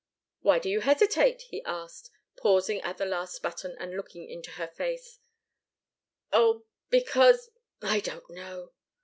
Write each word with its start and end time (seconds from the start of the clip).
"Why 0.39 0.57
do 0.57 0.67
you 0.67 0.79
hesitate?" 0.79 1.43
he 1.43 1.63
asked, 1.63 2.09
pausing 2.35 2.81
at 2.81 2.97
the 2.97 3.05
last 3.05 3.43
button 3.43 3.75
and 3.79 3.95
looking 3.95 4.27
into 4.27 4.49
her 4.53 4.65
face. 4.67 5.19
"Oh 6.33 6.65
because 6.89 7.51
I 7.83 7.99
don't 7.99 8.27
know!" 8.31 8.71